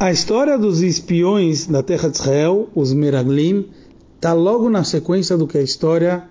[0.00, 3.66] A história dos espiões da terra de Israel, os Meraglim,
[4.14, 6.22] está logo na sequência do que a história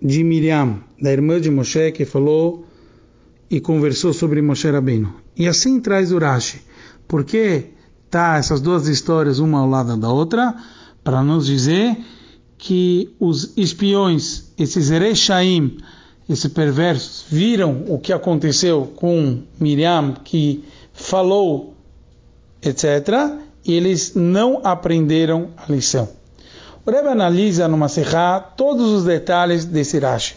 [0.00, 2.64] de Miriam, da irmã de Moshe, que falou
[3.50, 5.12] e conversou sobre Moshe Rabbeinu.
[5.36, 6.62] E assim traz Urashi.
[7.08, 7.70] Por que
[8.08, 10.54] tá essas duas histórias uma ao lado da outra?
[11.02, 11.96] Para nos dizer
[12.56, 15.76] que os espiões, esses Erechaim,
[16.28, 20.62] esses perversos, viram o que aconteceu com Miriam, que
[20.92, 21.74] falou
[22.62, 26.08] etc., eles não aprenderam a lição.
[26.84, 30.34] O Rebbe analisa no Maserá todos os detalhes desse Rashi.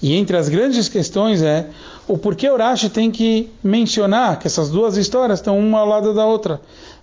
[0.00, 1.66] E entre as grandes questões é
[2.06, 6.14] o porquê o Rashi tem que mencionar que essas duas histórias estão uma ao lado
[6.14, 6.60] da outra.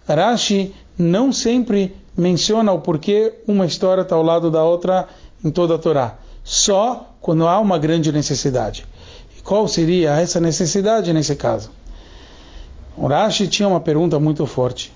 [0.08, 5.08] Rashi não sempre menciona o porquê uma história está ao lado da outra
[5.44, 8.86] em toda a Torá, só quando há uma grande necessidade.
[9.38, 11.72] E qual seria essa necessidade nesse caso?
[12.98, 14.92] Urashi tinha uma pergunta muito forte.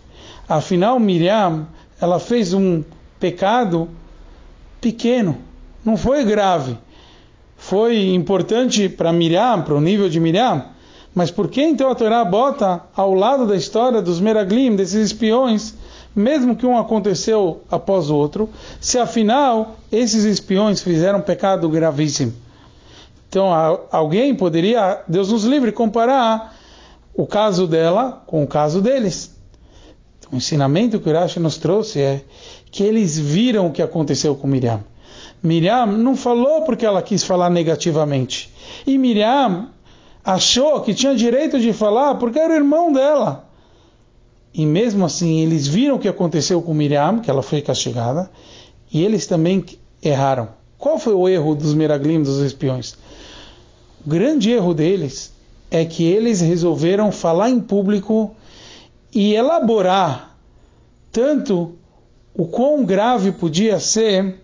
[0.48, 1.68] Afinal, Miriam,
[2.00, 2.84] ela fez um
[3.20, 3.90] pecado
[4.80, 5.38] pequeno,
[5.84, 6.78] não foi grave.
[7.58, 10.66] Foi importante para Miriam, para o nível de Miriam,
[11.14, 15.74] mas por que então a Torá bota ao lado da história dos Meraglim, desses espiões,
[16.16, 22.34] mesmo que um aconteceu após o outro, se afinal esses espiões fizeram um pecado gravíssimo?
[23.30, 23.48] Então
[23.92, 26.55] alguém poderia, Deus nos livre, comparar
[27.16, 29.32] o caso dela com o caso deles.
[30.32, 32.22] O ensinamento que o Rashi nos trouxe é
[32.72, 34.84] que eles viram o que aconteceu com Miriam.
[35.42, 38.52] Miriam não falou porque ela quis falar negativamente.
[38.86, 39.70] E Miriam
[40.24, 43.48] achou que tinha direito de falar porque era o irmão dela.
[44.54, 48.32] E mesmo assim, eles viram o que aconteceu com Miriam, que ela foi castigada,
[48.92, 49.64] e eles também
[50.02, 50.50] erraram.
[50.78, 52.96] Qual foi o erro dos Meraglim, dos espiões?
[54.06, 55.35] O grande erro deles
[55.70, 58.36] é que eles resolveram falar em público
[59.14, 60.38] e elaborar
[61.12, 61.76] tanto
[62.34, 64.36] o quão grave podia ser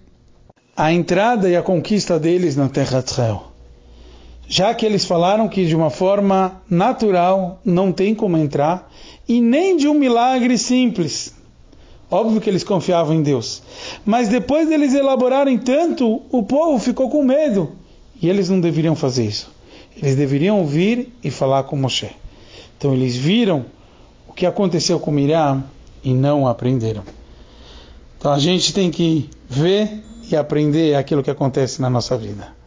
[0.75, 3.51] a entrada e a conquista deles na terra de Israel.
[4.47, 8.91] Já que eles falaram que de uma forma natural não tem como entrar
[9.27, 11.33] e nem de um milagre simples.
[12.09, 13.61] Óbvio que eles confiavam em Deus.
[14.05, 17.71] Mas depois deles elaborarem tanto, o povo ficou com medo.
[18.21, 19.49] E eles não deveriam fazer isso.
[19.95, 22.09] Eles deveriam vir e falar com Moshe.
[22.77, 23.65] Então eles viram
[24.27, 25.63] o que aconteceu com Miriam
[26.03, 27.03] e não aprenderam.
[28.17, 32.60] Então a gente tem que ver e aprender aquilo que acontece na nossa vida.